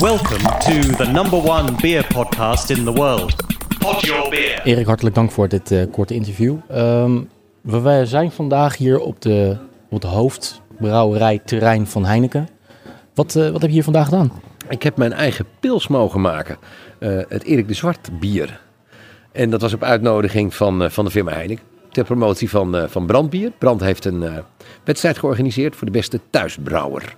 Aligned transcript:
Welcome 0.00 0.42
to 0.58 0.96
the 0.96 1.10
number 1.12 1.38
one 1.38 1.72
beer 1.80 2.06
podcast 2.14 2.70
in 2.70 2.84
the 2.84 2.92
world. 2.92 3.34
Pod 3.78 4.00
Your 4.00 4.30
Beer. 4.30 4.60
Erik, 4.64 4.86
hartelijk 4.86 5.14
dank 5.14 5.30
voor 5.30 5.48
dit 5.48 5.70
eh, 5.70 5.90
korte 5.90 6.14
interview. 6.14 6.56
Ehm, 6.68 7.20
we, 7.60 7.80
wij 7.80 8.06
zijn 8.06 8.32
vandaag 8.32 8.76
hier 8.76 9.00
op, 9.00 9.22
de, 9.22 9.56
op 9.90 10.02
het 10.02 10.10
hoofdbrouwerijterrein 10.10 11.86
van 11.86 12.04
Heineken. 12.04 12.48
Wat, 13.14 13.36
eh, 13.36 13.42
wat 13.42 13.60
heb 13.60 13.70
je 13.70 13.76
hier 13.76 13.84
vandaag 13.84 14.04
gedaan? 14.04 14.32
Ik 14.68 14.82
heb 14.82 14.96
mijn 14.96 15.12
eigen 15.12 15.46
pils 15.60 15.88
mogen 15.88 16.20
maken. 16.20 16.56
Eh, 16.98 17.20
het 17.28 17.42
Erik 17.42 17.68
de 17.68 17.74
Zwart 17.74 18.20
bier. 18.20 18.60
En 19.32 19.50
dat 19.50 19.60
was 19.60 19.72
op 19.72 19.82
uitnodiging 19.82 20.54
van, 20.54 20.82
eh, 20.82 20.90
van 20.90 21.04
de 21.04 21.10
firma 21.10 21.32
Heineken. 21.32 21.64
Ter 21.90 22.04
promotie 22.04 22.50
van, 22.50 22.76
eh, 22.76 22.88
van 22.88 23.06
Brandbier. 23.06 23.52
Brand 23.58 23.80
heeft 23.80 24.04
een 24.04 24.22
eh, 24.22 24.38
wedstrijd 24.84 25.18
georganiseerd 25.18 25.76
voor 25.76 25.86
de 25.86 25.92
beste 25.92 26.20
thuisbrouwer. 26.30 27.16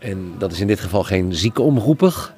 En 0.00 0.34
dat 0.38 0.52
is 0.52 0.60
in 0.60 0.66
dit 0.66 0.80
geval 0.80 1.04
geen 1.04 1.34
zieke 1.34 1.62
omroeper, 1.62 2.34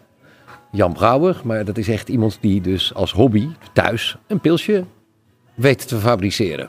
Jan 0.70 0.92
Brouwer. 0.92 1.40
Maar 1.44 1.64
dat 1.64 1.78
is 1.78 1.88
echt 1.88 2.08
iemand 2.08 2.38
die 2.40 2.60
dus 2.60 2.94
als 2.94 3.12
hobby 3.12 3.48
thuis 3.72 4.16
een 4.26 4.40
pilsje 4.40 4.84
weet 5.54 5.88
te 5.88 5.96
fabriceren. 5.96 6.68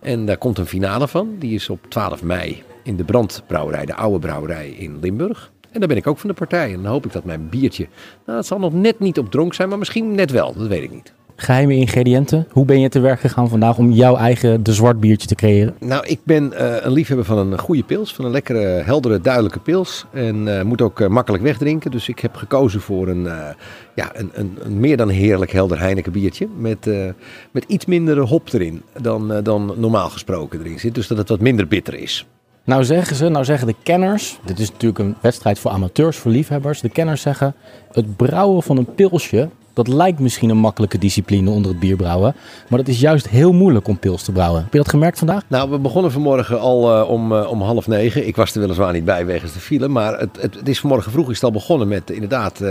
En 0.00 0.26
daar 0.26 0.38
komt 0.38 0.58
een 0.58 0.66
finale 0.66 1.08
van. 1.08 1.36
Die 1.38 1.54
is 1.54 1.70
op 1.70 1.86
12 1.88 2.22
mei 2.22 2.62
in 2.82 2.96
de 2.96 3.04
Brandbrouwerij, 3.04 3.84
de 3.84 3.94
oude 3.94 4.18
brouwerij 4.18 4.70
in 4.70 4.98
Limburg. 5.00 5.52
En 5.70 5.80
daar 5.80 5.88
ben 5.88 5.96
ik 5.96 6.06
ook 6.06 6.18
van 6.18 6.28
de 6.28 6.34
partij. 6.34 6.72
En 6.72 6.82
dan 6.82 6.92
hoop 6.92 7.04
ik 7.04 7.12
dat 7.12 7.24
mijn 7.24 7.48
biertje, 7.48 7.88
nou 8.26 8.38
het 8.38 8.46
zal 8.46 8.58
nog 8.58 8.72
net 8.72 8.98
niet 8.98 9.18
op 9.18 9.30
dronk 9.30 9.54
zijn, 9.54 9.68
maar 9.68 9.78
misschien 9.78 10.14
net 10.14 10.30
wel. 10.30 10.54
Dat 10.54 10.66
weet 10.66 10.82
ik 10.82 10.90
niet. 10.90 11.12
Geheime 11.36 11.74
ingrediënten. 11.74 12.46
Hoe 12.50 12.64
ben 12.64 12.80
je 12.80 12.88
te 12.88 13.00
werk 13.00 13.20
gegaan 13.20 13.48
vandaag 13.48 13.78
om 13.78 13.90
jouw 13.90 14.16
eigen 14.16 14.62
de 14.62 14.72
zwart 14.72 15.00
biertje 15.00 15.26
te 15.26 15.34
creëren? 15.34 15.74
Nou, 15.80 16.06
ik 16.06 16.20
ben 16.24 16.52
eh, 16.52 16.84
een 16.84 16.92
liefhebber 16.92 17.26
van 17.26 17.38
een 17.38 17.58
goede 17.58 17.82
pils. 17.82 18.14
Van 18.14 18.24
een 18.24 18.30
lekkere, 18.30 18.58
heldere, 18.60 19.20
duidelijke 19.20 19.58
pils. 19.58 20.04
En 20.12 20.58
eh, 20.58 20.64
moet 20.64 20.82
ook 20.82 21.00
eh, 21.00 21.08
makkelijk 21.08 21.42
wegdrinken. 21.42 21.90
Dus 21.90 22.08
ik 22.08 22.18
heb 22.18 22.34
gekozen 22.36 22.80
voor 22.80 23.08
een, 23.08 23.24
ja, 23.94 24.10
een, 24.14 24.30
een, 24.32 24.58
een 24.62 24.80
meer 24.80 24.96
dan 24.96 25.08
heerlijk 25.08 25.50
helder 25.50 25.78
Heineken 25.78 26.12
biertje. 26.12 26.48
Met, 26.56 26.88
met 27.50 27.64
iets 27.66 27.86
minder 27.86 28.18
hop 28.18 28.52
erin 28.52 28.82
dan, 29.00 29.40
dan 29.42 29.74
normaal 29.76 30.10
gesproken 30.10 30.60
erin 30.60 30.78
zit. 30.78 30.94
Dus 30.94 31.06
dat 31.06 31.18
het 31.18 31.28
wat 31.28 31.40
minder 31.40 31.68
bitter 31.68 31.94
is. 31.94 32.26
Nou 32.64 32.84
zeggen 32.84 33.16
ze, 33.16 33.28
nou 33.28 33.44
zeggen 33.44 33.66
de 33.66 33.74
kenners, 33.82 34.38
dit 34.44 34.58
is 34.58 34.70
natuurlijk 34.70 34.98
een 34.98 35.16
wedstrijd 35.20 35.58
voor 35.58 35.70
amateurs, 35.70 36.16
voor 36.16 36.30
liefhebbers. 36.30 36.80
De 36.80 36.88
kenners 36.88 37.22
zeggen, 37.22 37.54
het 37.92 38.16
brouwen 38.16 38.62
van 38.62 38.76
een 38.76 38.94
pilsje, 38.94 39.48
dat 39.74 39.88
lijkt 39.88 40.18
misschien 40.18 40.50
een 40.50 40.56
makkelijke 40.56 40.98
discipline 40.98 41.50
onder 41.50 41.70
het 41.70 41.80
bierbrouwen. 41.80 42.34
Maar 42.68 42.78
dat 42.78 42.88
is 42.88 43.00
juist 43.00 43.28
heel 43.28 43.52
moeilijk 43.52 43.88
om 43.88 43.98
pils 43.98 44.22
te 44.22 44.32
brouwen. 44.32 44.62
Heb 44.62 44.72
je 44.72 44.78
dat 44.78 44.88
gemerkt 44.88 45.18
vandaag? 45.18 45.42
Nou, 45.48 45.70
we 45.70 45.78
begonnen 45.78 46.12
vanmorgen 46.12 46.60
al 46.60 46.94
eh, 46.94 47.10
om, 47.10 47.32
eh, 47.32 47.50
om 47.50 47.62
half 47.62 47.86
negen. 47.86 48.26
Ik 48.26 48.36
was 48.36 48.54
er 48.54 48.60
weliswaar 48.60 48.92
niet 48.92 49.04
bij 49.04 49.26
wegens 49.26 49.52
de 49.52 49.58
file. 49.58 49.88
Maar 49.88 50.18
het, 50.18 50.38
het, 50.40 50.54
het 50.54 50.68
is 50.68 50.80
vanmorgen 50.80 51.12
vroeg 51.12 51.30
is 51.30 51.42
al 51.42 51.50
begonnen 51.50 51.88
met 51.88 52.10
eh, 52.10 52.14
inderdaad 52.14 52.62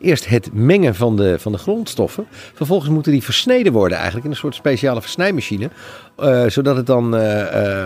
eerst 0.00 0.28
het 0.28 0.50
mengen 0.52 0.94
van 0.94 1.16
de, 1.16 1.38
van 1.38 1.52
de 1.52 1.58
grondstoffen. 1.58 2.26
Vervolgens 2.54 2.90
moeten 2.90 3.12
die 3.12 3.22
versneden 3.22 3.72
worden 3.72 3.96
eigenlijk 3.96 4.24
in 4.24 4.30
een 4.30 4.36
soort 4.36 4.54
speciale 4.54 5.00
versnijmachine. 5.00 5.70
zodat 6.46 6.76
het 6.76 6.86
dan 6.86 7.04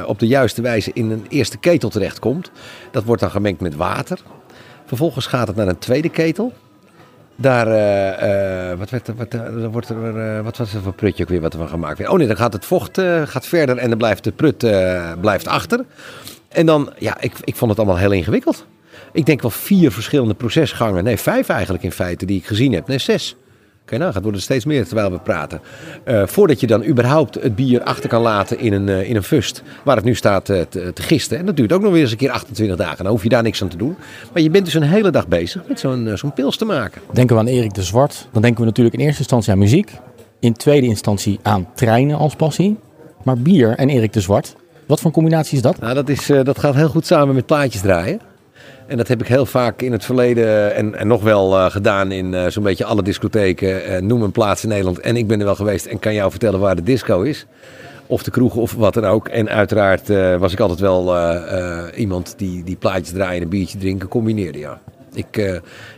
op 0.06 0.18
de 0.18 0.26
juiste 0.26 0.62
wijze 0.62 0.90
in 0.94 1.10
een 1.10 1.26
eerste 1.28 1.56
ketel 1.56 1.88
terechtkomt. 1.88 2.50
Dat 2.90 3.04
wordt 3.04 3.20
dan 3.20 3.30
gemengd 3.30 3.60
met 3.60 3.76
water. 3.76 4.18
Vervolgens 4.86 5.26
gaat 5.26 5.46
het 5.46 5.56
naar 5.56 5.68
een 5.68 5.78
tweede 5.78 6.08
ketel. 6.08 6.52
Daar, 7.36 7.66
eh, 7.66 8.70
eh, 8.70 8.78
wat, 8.78 8.90
wat, 9.16 9.34
eh, 9.34 9.66
wordt 9.70 9.88
er, 9.88 10.42
wat 10.42 10.56
was 10.56 10.74
er 10.74 10.82
voor 10.82 10.94
prutje 10.94 11.22
ook 11.22 11.28
weer 11.28 11.40
wat 11.40 11.52
er 11.52 11.58
van 11.58 11.68
gemaakt 11.68 11.98
werd? 11.98 12.10
Oh 12.10 12.18
nee, 12.18 12.26
dan 12.26 12.36
gaat 12.36 12.52
het 12.52 12.64
vocht 12.64 13.00
gaat 13.24 13.46
verder 13.46 13.76
en 13.76 13.88
dan 13.88 13.98
blijft 13.98 14.24
de 14.24 14.32
prut 14.32 14.58
blijft 15.20 15.46
achter. 15.46 15.84
En 16.48 16.66
dan, 16.66 16.92
ja, 16.98 17.20
ik, 17.20 17.32
ik 17.44 17.56
vond 17.56 17.70
het 17.70 17.80
allemaal 17.80 17.98
heel 17.98 18.12
ingewikkeld. 18.12 18.66
Ik 19.12 19.26
denk 19.26 19.42
wel 19.42 19.50
vier 19.50 19.92
verschillende 19.92 20.34
procesgangen. 20.34 21.04
Nee, 21.04 21.16
vijf 21.16 21.48
eigenlijk 21.48 21.84
in 21.84 21.92
feite 21.92 22.26
die 22.26 22.38
ik 22.38 22.46
gezien 22.46 22.72
heb. 22.72 22.86
Nee, 22.86 22.98
zes. 22.98 23.36
Oké, 23.84 23.96
nou, 23.96 24.12
het 24.12 24.22
worden 24.22 24.40
er 24.40 24.46
steeds 24.46 24.64
meer 24.64 24.86
terwijl 24.86 25.10
we 25.10 25.18
praten. 25.18 25.60
Eh, 26.04 26.26
voordat 26.26 26.60
je 26.60 26.66
dan 26.66 26.84
überhaupt 26.84 27.34
het 27.34 27.54
bier 27.54 27.82
achter 27.82 28.08
kan 28.08 28.22
laten 28.22 28.58
in 28.58 28.72
een, 28.72 28.88
eh, 28.88 29.08
in 29.08 29.16
een 29.16 29.22
fust. 29.22 29.62
Waar 29.82 29.96
het 29.96 30.04
nu 30.04 30.14
staat 30.14 30.48
eh, 30.48 30.60
te, 30.60 30.92
te 30.92 31.02
gisten. 31.02 31.38
En 31.38 31.46
dat 31.46 31.56
duurt 31.56 31.72
ook 31.72 31.80
nog 31.82 31.92
weer 31.92 32.00
eens 32.00 32.10
een 32.10 32.16
keer 32.16 32.30
28 32.30 32.76
dagen. 32.76 33.04
Dan 33.04 33.12
hoef 33.12 33.22
je 33.22 33.28
daar 33.28 33.42
niks 33.42 33.62
aan 33.62 33.68
te 33.68 33.76
doen. 33.76 33.96
Maar 34.32 34.42
je 34.42 34.50
bent 34.50 34.64
dus 34.64 34.74
een 34.74 34.82
hele 34.82 35.10
dag 35.10 35.28
bezig 35.28 35.62
met 35.68 35.80
zo'n 35.80 36.10
zo'n 36.14 36.32
pils 36.32 36.56
te 36.56 36.64
maken. 36.64 37.02
Denken 37.12 37.36
we 37.36 37.42
aan 37.42 37.48
Erik 37.48 37.74
de 37.74 37.82
Zwart, 37.82 38.28
dan 38.32 38.42
denken 38.42 38.60
we 38.60 38.66
natuurlijk 38.66 38.96
in 38.96 39.00
eerste 39.00 39.18
instantie 39.18 39.52
aan 39.52 39.58
muziek. 39.58 39.90
In 40.40 40.52
tweede 40.52 40.86
instantie 40.86 41.38
aan 41.42 41.68
treinen 41.74 42.16
als 42.16 42.34
passie. 42.34 42.76
Maar 43.22 43.38
bier 43.38 43.70
en 43.76 43.88
Erik 43.88 44.12
de 44.12 44.20
Zwart, 44.20 44.56
wat 44.86 44.98
voor 44.98 45.06
een 45.06 45.12
combinatie 45.12 45.56
is 45.56 45.62
dat? 45.62 45.80
Nou, 45.80 45.94
dat, 45.94 46.08
is, 46.08 46.26
dat 46.26 46.58
gaat 46.58 46.74
heel 46.74 46.88
goed 46.88 47.06
samen 47.06 47.34
met 47.34 47.46
plaatjes 47.46 47.82
draaien. 47.82 48.20
En 48.86 48.96
dat 48.96 49.08
heb 49.08 49.20
ik 49.20 49.26
heel 49.26 49.46
vaak 49.46 49.82
in 49.82 49.92
het 49.92 50.04
verleden 50.04 50.74
en, 50.74 50.94
en 50.94 51.06
nog 51.06 51.22
wel 51.22 51.56
eh, 51.56 51.70
gedaan 51.70 52.12
in 52.12 52.34
eh, 52.34 52.46
zo'n 52.46 52.62
beetje 52.62 52.84
alle 52.84 53.02
discotheken. 53.02 53.84
Eh, 53.84 54.02
noem 54.02 54.22
een 54.22 54.32
plaats 54.32 54.62
in 54.62 54.68
Nederland. 54.68 55.00
En 55.00 55.16
ik 55.16 55.26
ben 55.26 55.38
er 55.38 55.44
wel 55.44 55.54
geweest 55.54 55.86
en 55.86 55.98
kan 55.98 56.14
jou 56.14 56.30
vertellen 56.30 56.60
waar 56.60 56.76
de 56.76 56.82
disco 56.82 57.22
is. 57.22 57.46
Of 58.06 58.22
de 58.22 58.30
kroeg 58.30 58.56
of 58.56 58.74
wat 58.74 58.94
dan 58.94 59.04
ook. 59.04 59.28
En 59.28 59.48
uiteraard 59.48 60.10
eh, 60.10 60.36
was 60.36 60.52
ik 60.52 60.60
altijd 60.60 60.80
wel 60.80 61.16
eh, 61.16 61.58
eh, 61.58 61.98
iemand 61.98 62.34
die, 62.36 62.64
die 62.64 62.76
plaatjes 62.76 63.12
draaien 63.12 63.42
en 63.42 63.48
biertje 63.48 63.78
drinken 63.78 64.08
combineerde. 64.08 64.58
Ja. 64.58 64.80
Ik, 65.14 65.36
eh, 65.36 65.56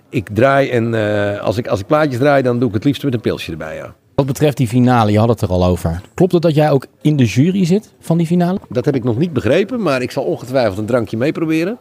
ik 0.09 0.29
draai 0.33 0.71
en 0.71 0.95
eh, 0.95 1.41
als, 1.41 1.57
ik, 1.57 1.67
als 1.67 1.81
ik 1.81 1.87
plaatjes 1.87 2.19
draai, 2.19 2.43
dan 2.43 2.59
doe 2.59 2.69
ik 2.69 2.75
het 2.75 2.85
liefst 2.85 3.05
met 3.05 3.15
een 3.15 3.21
pilsje 3.21 3.51
erbij. 3.51 3.77
Ja. 3.77 3.95
Wat 4.17 4.27
betreft 4.27 4.57
die 4.57 4.69
finale, 4.69 5.13
je 5.13 5.19
had 5.19 5.29
het 5.29 5.41
er 5.41 5.49
al 5.49 5.65
over. 5.65 6.01
Klopt 6.15 6.33
het 6.33 6.43
dat 6.43 6.55
jij 6.55 6.71
ook 6.71 6.87
in 7.01 7.17
de 7.17 7.25
jury 7.25 7.65
zit 7.65 7.93
van 8.01 8.19
die 8.19 8.27
finale? 8.27 8.59
Dat 8.69 8.85
heb 8.85 8.95
ik 8.95 9.05
nog 9.05 9.19
niet 9.19 9.33
begrepen, 9.33 9.83
maar 9.83 10.03
ik 10.03 10.11
zal 10.11 10.25
ongetwijfeld 10.25 10.79
een 10.79 10.87
drankje 10.87 11.17
meeproberen. 11.17 11.77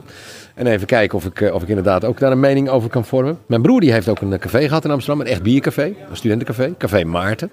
En 0.55 0.67
even 0.67 0.87
kijken 0.87 1.17
of 1.17 1.25
ik, 1.25 1.41
eh, 1.41 1.53
of 1.53 1.61
ik 1.61 1.67
inderdaad 1.67 2.05
ook 2.05 2.19
daar 2.19 2.31
een 2.31 2.39
mening 2.39 2.69
over 2.69 2.89
kan 2.89 3.05
vormen. 3.05 3.37
Mijn 3.45 3.61
broer 3.61 3.79
die 3.79 3.91
heeft 3.91 4.09
ook 4.09 4.21
een 4.21 4.33
eh, 4.33 4.39
café 4.39 4.67
gehad 4.67 4.85
in 4.85 4.91
Amsterdam, 4.91 5.21
een 5.21 5.31
echt 5.31 5.43
biercafé, 5.43 5.83
een 5.83 6.15
studentencafé, 6.15 6.73
Café 6.77 7.03
Maarten. 7.03 7.49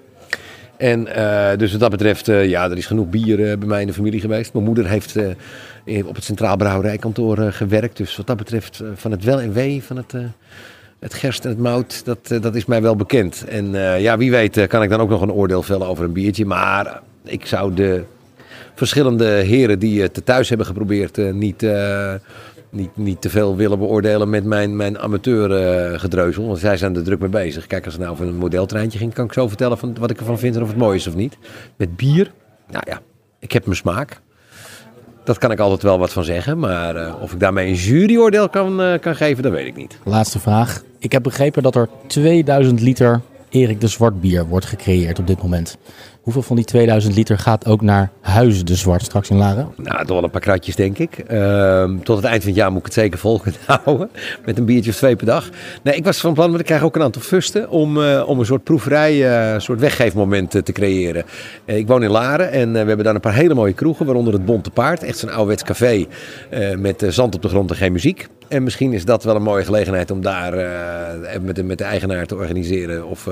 En 0.77 1.07
eh, 1.07 1.57
dus 1.57 1.71
wat 1.71 1.79
dat 1.79 1.91
betreft, 1.91 2.25
ja, 2.25 2.69
er 2.69 2.77
is 2.77 2.85
genoeg 2.85 3.09
bier 3.09 3.57
bij 3.57 3.67
mij 3.67 3.81
in 3.81 3.87
de 3.87 3.93
familie 3.93 4.19
geweest. 4.19 4.53
Mijn 4.53 4.65
moeder 4.65 4.89
heeft 4.89 5.17
op 6.05 6.15
het 6.15 6.23
Centraal 6.23 6.57
Brouwerijkantoor 6.57 7.37
gewerkt. 7.37 7.97
Dus 7.97 8.17
wat 8.17 8.27
dat 8.27 8.37
betreft, 8.37 8.83
van 8.95 9.11
het 9.11 9.23
wel 9.23 9.41
en 9.41 9.53
wee, 9.53 9.83
van 9.83 9.97
het, 9.97 10.13
het 11.03 11.13
gerst 11.13 11.43
en 11.43 11.49
het 11.49 11.59
mout, 11.59 12.05
dat, 12.05 12.31
eh, 12.31 12.41
dat 12.41 12.55
is 12.55 12.65
mij 12.65 12.81
wel 12.81 12.95
bekend. 12.95 13.45
En 13.47 13.75
eh, 13.75 14.01
ja, 14.01 14.17
wie 14.17 14.31
weet 14.31 14.57
eh, 14.57 14.67
kan 14.67 14.83
ik 14.83 14.89
dan 14.89 14.99
ook 14.99 15.09
nog 15.09 15.21
een 15.21 15.31
oordeel 15.31 15.63
vellen 15.63 15.87
over 15.87 16.03
een 16.03 16.13
biertje. 16.13 16.45
Maar 16.45 17.01
ik 17.23 17.45
zou 17.45 17.73
de 17.73 18.03
verschillende 18.75 19.25
heren 19.25 19.79
die 19.79 20.01
het 20.01 20.21
thuis 20.25 20.49
hebben 20.49 20.67
geprobeerd 20.67 21.33
niet, 21.33 21.65
niet, 22.69 22.97
niet 22.97 23.21
te 23.21 23.29
veel 23.29 23.55
willen 23.55 23.79
beoordelen 23.79 24.29
met 24.29 24.43
mijn, 24.43 24.75
mijn 24.75 24.99
amateurgedreuzel. 24.99 26.45
want 26.45 26.59
zij 26.59 26.77
zijn 26.77 26.95
er 26.95 27.03
druk 27.03 27.19
mee 27.19 27.29
bezig. 27.29 27.67
Kijk, 27.67 27.85
als 27.85 27.93
het 27.93 28.03
nou 28.03 28.13
over 28.13 28.27
een 28.27 28.35
modeltreintje 28.35 28.99
ging, 28.99 29.13
kan 29.13 29.25
ik 29.25 29.33
zo 29.33 29.47
vertellen 29.47 29.77
van 29.77 29.95
wat 29.99 30.09
ik 30.09 30.19
ervan 30.19 30.39
vind 30.39 30.55
en 30.55 30.61
of 30.61 30.67
het 30.67 30.77
mooi 30.77 30.97
is 30.97 31.07
of 31.07 31.15
niet. 31.15 31.37
Met 31.75 31.95
bier, 31.95 32.31
nou 32.71 32.83
ja, 32.87 33.01
ik 33.39 33.51
heb 33.51 33.65
mijn 33.65 33.77
smaak. 33.77 34.21
Dat 35.23 35.37
kan 35.37 35.51
ik 35.51 35.59
altijd 35.59 35.81
wel 35.81 35.99
wat 35.99 36.13
van 36.13 36.23
zeggen. 36.23 36.59
Maar 36.59 36.95
eh, 36.95 37.13
of 37.21 37.33
ik 37.33 37.39
daarmee 37.39 37.67
een 37.67 37.73
juryoordeel 37.73 38.49
kan, 38.49 38.81
eh, 38.81 38.99
kan 38.99 39.15
geven, 39.15 39.43
dat 39.43 39.51
weet 39.51 39.67
ik 39.67 39.75
niet. 39.75 39.97
Laatste 40.03 40.39
vraag. 40.39 40.83
Ik 40.99 41.11
heb 41.11 41.23
begrepen 41.23 41.63
dat 41.63 41.75
er 41.75 41.89
2000 42.07 42.81
liter 42.81 43.21
Erik 43.49 43.81
de 43.81 43.87
Zwart 43.87 44.21
bier 44.21 44.47
wordt 44.47 44.65
gecreëerd 44.65 45.19
op 45.19 45.27
dit 45.27 45.41
moment. 45.41 45.77
Hoeveel 46.23 46.41
van 46.41 46.55
die 46.55 46.65
2000 46.65 47.15
liter 47.15 47.37
gaat 47.37 47.65
ook 47.65 47.81
naar 47.81 48.11
Huizen 48.21 48.65
de 48.65 48.75
Zwart 48.75 49.01
straks 49.01 49.29
in 49.29 49.37
Laren? 49.37 49.67
Nou, 49.75 49.97
toch 49.97 50.15
wel 50.15 50.23
een 50.23 50.29
paar 50.29 50.41
kratjes, 50.41 50.75
denk 50.75 50.97
ik. 50.97 51.17
Ehm, 51.17 51.97
tot 51.97 52.15
het 52.15 52.25
eind 52.25 52.41
van 52.41 52.51
het 52.51 52.59
jaar 52.59 52.69
moet 52.69 52.79
ik 52.79 52.85
het 52.85 52.93
zeker 52.93 53.19
vol 53.19 53.39
kunnen 53.39 53.59
houden. 53.83 54.09
Met 54.45 54.57
een 54.57 54.65
biertje 54.65 54.91
of 54.91 54.97
twee 54.97 55.15
per 55.15 55.25
dag. 55.25 55.49
Nee, 55.83 55.95
ik 55.95 56.03
was 56.03 56.19
van 56.19 56.33
plan, 56.33 56.47
want 56.47 56.59
ik 56.59 56.65
krijg 56.65 56.83
ook 56.83 56.95
een 56.95 57.01
aantal 57.01 57.21
fusten... 57.21 57.69
om, 57.69 58.03
eh, 58.03 58.23
om 58.27 58.39
een 58.39 58.45
soort 58.45 58.63
proeverij, 58.63 59.11
eh, 59.11 59.53
een 59.53 59.61
soort 59.61 59.79
weggeefmoment 59.79 60.55
eh, 60.55 60.61
te 60.61 60.71
creëren. 60.71 61.25
Ik 61.65 61.87
woon 61.87 62.03
in 62.03 62.09
Laren 62.09 62.51
en 62.51 62.71
we 62.71 62.77
hebben 62.77 63.03
daar 63.03 63.15
een 63.15 63.21
paar 63.21 63.33
hele 63.33 63.53
mooie 63.53 63.73
kroegen... 63.73 64.05
waaronder 64.05 64.33
het 64.33 64.45
Bonte 64.45 64.69
Paard, 64.69 65.03
echt 65.03 65.17
zo'n 65.17 65.29
ouderwets 65.29 65.63
café... 65.63 66.05
met 66.77 67.05
zand 67.09 67.35
op 67.35 67.41
de 67.41 67.49
grond 67.49 67.69
en 67.69 67.75
geen 67.75 67.91
muziek. 67.91 68.27
En 68.47 68.63
misschien 68.63 68.93
is 68.93 69.05
dat 69.05 69.23
wel 69.23 69.35
een 69.35 69.41
mooie 69.41 69.65
gelegenheid 69.65 70.11
om 70.11 70.21
daar 70.21 70.53
met, 71.41 71.55
de, 71.55 71.63
met 71.63 71.77
de 71.77 71.83
eigenaar 71.83 72.25
te 72.25 72.35
organiseren... 72.35 73.07
Of, 73.07 73.29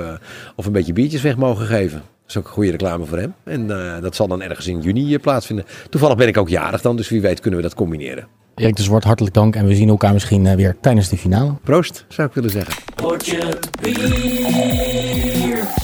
of 0.56 0.66
een 0.66 0.72
beetje 0.72 0.94
biertjes 0.94 1.22
weg 1.22 1.38
mogen 1.38 1.66
geven. 1.66 2.02
Dat 2.32 2.42
is 2.42 2.48
ook 2.48 2.56
een 2.56 2.64
goede 2.64 2.78
reclame 2.78 3.06
voor 3.06 3.18
hem. 3.18 3.34
En 3.44 3.96
eh, 3.96 4.02
dat 4.02 4.16
zal 4.16 4.28
dan 4.28 4.42
ergens 4.42 4.68
in 4.68 4.80
juni 4.80 5.14
eh, 5.14 5.22
plaatsvinden. 5.22 5.66
Toevallig 5.90 6.18
ben 6.18 6.28
ik 6.28 6.38
ook 6.38 6.50
jarig 6.50 6.82
dan, 6.82 6.96
dus 6.96 7.10
wie 7.10 7.22
weet 7.22 7.40
kunnen 7.40 7.60
we 7.60 7.66
dat 7.66 7.76
combineren. 7.76 8.28
Erik 8.56 8.76
de 8.76 8.84
Zwart, 8.84 9.04
hartelijk 9.04 9.36
dank 9.36 9.56
en 9.56 9.66
we 9.66 9.76
zien 9.76 9.90
elkaar 9.90 10.14
misschien 10.14 10.46
eh, 10.46 10.56
weer 10.56 10.76
tijdens 10.82 11.10
de 11.10 11.18
finale. 11.18 11.54
Proost, 11.64 12.06
zou 12.08 12.28
ik 12.28 12.34
willen 12.34 12.50
zeggen. 12.50 12.74
Potje 12.96 13.60
bier. 13.82 15.81